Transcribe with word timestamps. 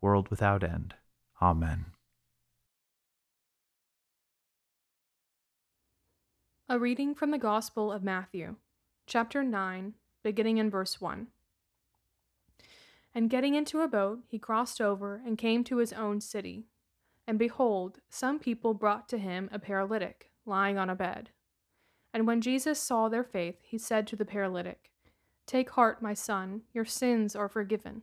world 0.00 0.28
without 0.28 0.62
end. 0.62 0.94
Amen. 1.40 1.86
A 6.68 6.78
reading 6.78 7.14
from 7.14 7.30
the 7.30 7.38
Gospel 7.38 7.90
of 7.90 8.04
Matthew, 8.04 8.56
chapter 9.06 9.42
9, 9.42 9.94
beginning 10.22 10.58
in 10.58 10.68
verse 10.68 11.00
1. 11.00 11.28
And 13.14 13.30
getting 13.30 13.54
into 13.54 13.80
a 13.80 13.88
boat, 13.88 14.20
he 14.28 14.38
crossed 14.38 14.80
over 14.80 15.22
and 15.24 15.38
came 15.38 15.64
to 15.64 15.78
his 15.78 15.92
own 15.92 16.20
city. 16.20 16.66
And 17.26 17.38
behold, 17.38 18.00
some 18.10 18.38
people 18.38 18.74
brought 18.74 19.08
to 19.08 19.18
him 19.18 19.48
a 19.50 19.58
paralytic, 19.58 20.30
lying 20.44 20.78
on 20.78 20.90
a 20.90 20.94
bed. 20.94 21.30
And 22.12 22.26
when 22.26 22.40
Jesus 22.40 22.78
saw 22.78 23.08
their 23.08 23.24
faith, 23.24 23.56
he 23.62 23.78
said 23.78 24.06
to 24.06 24.16
the 24.16 24.24
paralytic, 24.24 24.90
Take 25.46 25.70
heart, 25.70 26.02
my 26.02 26.14
son, 26.14 26.62
your 26.74 26.84
sins 26.84 27.34
are 27.34 27.48
forgiven. 27.48 28.02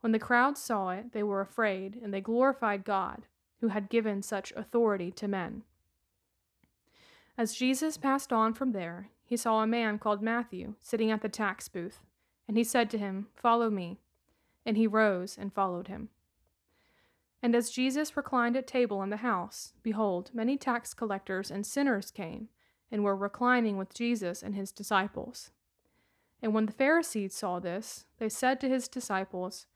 When 0.00 0.12
the 0.12 0.18
crowd 0.18 0.56
saw 0.56 0.90
it, 0.90 1.12
they 1.12 1.22
were 1.22 1.40
afraid, 1.40 1.98
and 2.02 2.12
they 2.12 2.20
glorified 2.20 2.84
God, 2.84 3.26
who 3.60 3.68
had 3.68 3.90
given 3.90 4.22
such 4.22 4.52
authority 4.56 5.10
to 5.12 5.28
men. 5.28 5.62
As 7.36 7.54
Jesus 7.54 7.96
passed 7.96 8.32
on 8.32 8.54
from 8.54 8.72
there, 8.72 9.10
he 9.24 9.36
saw 9.36 9.62
a 9.62 9.66
man 9.66 9.98
called 9.98 10.22
Matthew 10.22 10.74
sitting 10.80 11.10
at 11.10 11.22
the 11.22 11.28
tax 11.28 11.68
booth, 11.68 12.00
and 12.48 12.56
he 12.56 12.64
said 12.64 12.90
to 12.90 12.98
him, 12.98 13.28
Follow 13.36 13.70
me. 13.70 14.00
And 14.66 14.76
he 14.76 14.86
rose 14.86 15.38
and 15.38 15.52
followed 15.52 15.88
him. 15.88 16.10
And 17.42 17.54
as 17.54 17.70
Jesus 17.70 18.16
reclined 18.16 18.56
at 18.56 18.66
table 18.66 19.02
in 19.02 19.10
the 19.10 19.18
house, 19.18 19.72
behold, 19.82 20.30
many 20.34 20.56
tax 20.56 20.92
collectors 20.92 21.50
and 21.50 21.64
sinners 21.64 22.10
came, 22.10 22.48
and 22.90 23.04
were 23.04 23.16
reclining 23.16 23.76
with 23.78 23.94
Jesus 23.94 24.42
and 24.42 24.54
his 24.54 24.72
disciples. 24.72 25.50
And 26.42 26.52
when 26.52 26.66
the 26.66 26.72
Pharisees 26.72 27.34
saw 27.34 27.58
this, 27.58 28.06
they 28.18 28.28
said 28.28 28.60
to 28.60 28.68
his 28.68 28.88
disciples, 28.88 29.66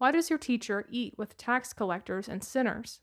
why 0.00 0.10
does 0.10 0.30
your 0.30 0.38
teacher 0.38 0.86
eat 0.90 1.12
with 1.18 1.36
tax 1.36 1.74
collectors 1.74 2.26
and 2.26 2.42
sinners? 2.42 3.00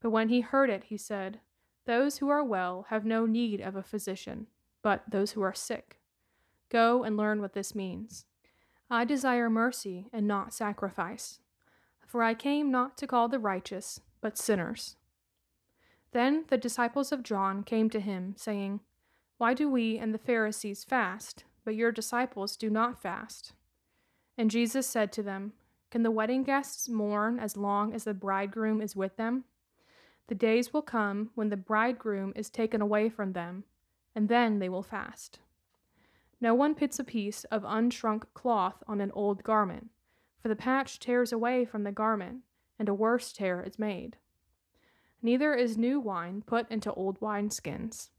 But 0.00 0.10
when 0.10 0.28
he 0.28 0.40
heard 0.40 0.70
it, 0.70 0.84
he 0.84 0.96
said, 0.96 1.40
Those 1.84 2.18
who 2.18 2.28
are 2.28 2.44
well 2.44 2.86
have 2.90 3.04
no 3.04 3.26
need 3.26 3.60
of 3.60 3.74
a 3.74 3.82
physician, 3.82 4.46
but 4.82 5.02
those 5.10 5.32
who 5.32 5.42
are 5.42 5.52
sick. 5.52 5.98
Go 6.68 7.02
and 7.02 7.16
learn 7.16 7.40
what 7.40 7.54
this 7.54 7.74
means. 7.74 8.24
I 8.88 9.04
desire 9.04 9.50
mercy 9.50 10.06
and 10.12 10.28
not 10.28 10.54
sacrifice, 10.54 11.40
for 12.06 12.22
I 12.22 12.34
came 12.34 12.70
not 12.70 12.96
to 12.98 13.08
call 13.08 13.28
the 13.28 13.40
righteous, 13.40 13.98
but 14.20 14.38
sinners. 14.38 14.94
Then 16.12 16.44
the 16.50 16.56
disciples 16.56 17.10
of 17.10 17.24
John 17.24 17.64
came 17.64 17.90
to 17.90 17.98
him, 17.98 18.34
saying, 18.38 18.78
Why 19.38 19.54
do 19.54 19.68
we 19.68 19.98
and 19.98 20.14
the 20.14 20.18
Pharisees 20.18 20.84
fast, 20.84 21.42
but 21.64 21.74
your 21.74 21.90
disciples 21.90 22.56
do 22.56 22.70
not 22.70 23.02
fast? 23.02 23.54
And 24.38 24.52
Jesus 24.52 24.86
said 24.86 25.10
to 25.10 25.24
them, 25.24 25.54
can 25.96 26.02
the 26.02 26.10
wedding 26.10 26.42
guests 26.42 26.90
mourn 26.90 27.40
as 27.40 27.56
long 27.56 27.94
as 27.94 28.04
the 28.04 28.12
bridegroom 28.12 28.82
is 28.82 28.94
with 28.94 29.16
them? 29.16 29.44
The 30.26 30.34
days 30.34 30.70
will 30.70 30.82
come 30.82 31.30
when 31.34 31.48
the 31.48 31.56
bridegroom 31.56 32.34
is 32.36 32.50
taken 32.50 32.82
away 32.82 33.08
from 33.08 33.32
them, 33.32 33.64
and 34.14 34.28
then 34.28 34.58
they 34.58 34.68
will 34.68 34.82
fast. 34.82 35.38
No 36.38 36.54
one 36.54 36.74
puts 36.74 36.98
a 36.98 37.04
piece 37.04 37.44
of 37.44 37.62
unshrunk 37.62 38.24
cloth 38.34 38.82
on 38.86 39.00
an 39.00 39.10
old 39.12 39.42
garment, 39.42 39.88
for 40.42 40.48
the 40.48 40.54
patch 40.54 41.00
tears 41.00 41.32
away 41.32 41.64
from 41.64 41.84
the 41.84 41.92
garment, 41.92 42.40
and 42.78 42.90
a 42.90 42.94
worse 42.94 43.32
tear 43.32 43.62
is 43.62 43.78
made. 43.78 44.18
Neither 45.22 45.54
is 45.54 45.78
new 45.78 45.98
wine 45.98 46.42
put 46.46 46.70
into 46.70 46.92
old 46.92 47.20
wineskins. 47.20 48.10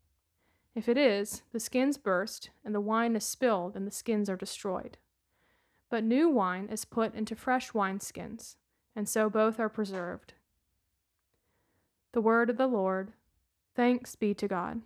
If 0.73 0.89
it 0.89 0.97
is, 0.97 1.43
the 1.53 1.59
skins 1.59 1.99
burst, 1.99 2.49
and 2.65 2.73
the 2.73 2.81
wine 2.81 3.15
is 3.15 3.23
spilled, 3.23 3.75
and 3.75 3.85
the 3.85 3.91
skins 3.91 4.31
are 4.31 4.35
destroyed. 4.35 4.97
But 5.89 6.03
new 6.03 6.29
wine 6.29 6.67
is 6.69 6.85
put 6.85 7.15
into 7.15 7.35
fresh 7.35 7.71
wineskins, 7.71 8.55
and 8.95 9.07
so 9.07 9.29
both 9.29 9.59
are 9.59 9.69
preserved. 9.69 10.33
The 12.13 12.21
word 12.21 12.49
of 12.49 12.57
the 12.57 12.67
Lord. 12.67 13.13
Thanks 13.75 14.15
be 14.15 14.33
to 14.33 14.47
God. 14.47 14.81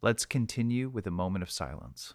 Let's 0.00 0.24
continue 0.24 0.88
with 0.88 1.06
a 1.06 1.10
moment 1.10 1.42
of 1.42 1.50
silence. 1.50 2.14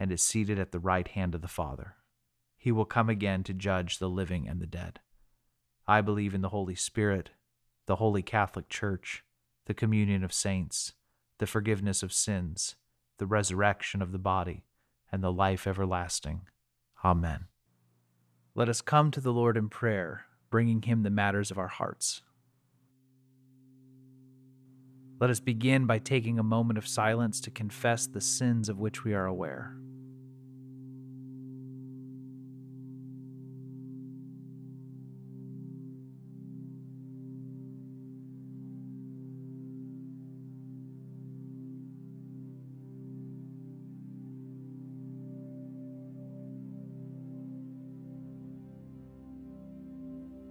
and 0.00 0.10
is 0.10 0.22
seated 0.22 0.58
at 0.58 0.72
the 0.72 0.80
right 0.80 1.08
hand 1.08 1.34
of 1.34 1.42
the 1.42 1.48
Father. 1.48 1.96
He 2.56 2.72
will 2.72 2.86
come 2.86 3.10
again 3.10 3.44
to 3.44 3.52
judge 3.52 3.98
the 3.98 4.08
living 4.08 4.48
and 4.48 4.60
the 4.60 4.66
dead. 4.66 5.00
I 5.86 6.00
believe 6.00 6.34
in 6.34 6.40
the 6.40 6.48
Holy 6.48 6.74
Spirit, 6.74 7.30
the 7.86 7.96
Holy 7.96 8.22
Catholic 8.22 8.70
Church, 8.70 9.24
the 9.66 9.74
communion 9.74 10.24
of 10.24 10.32
saints, 10.32 10.94
the 11.38 11.46
forgiveness 11.46 12.02
of 12.02 12.12
sins, 12.12 12.76
the 13.18 13.26
resurrection 13.26 14.00
of 14.00 14.12
the 14.12 14.18
body, 14.18 14.64
and 15.12 15.22
the 15.22 15.32
life 15.32 15.66
everlasting. 15.66 16.42
Amen. 17.04 17.46
Let 18.54 18.68
us 18.68 18.80
come 18.80 19.10
to 19.10 19.20
the 19.20 19.32
Lord 19.32 19.56
in 19.56 19.68
prayer, 19.68 20.24
bringing 20.50 20.82
him 20.82 21.02
the 21.02 21.10
matters 21.10 21.50
of 21.50 21.58
our 21.58 21.68
hearts. 21.68 22.22
Let 25.20 25.28
us 25.28 25.40
begin 25.40 25.84
by 25.84 25.98
taking 25.98 26.38
a 26.38 26.42
moment 26.42 26.78
of 26.78 26.88
silence 26.88 27.40
to 27.42 27.50
confess 27.50 28.06
the 28.06 28.22
sins 28.22 28.70
of 28.70 28.78
which 28.78 29.04
we 29.04 29.12
are 29.12 29.26
aware. 29.26 29.76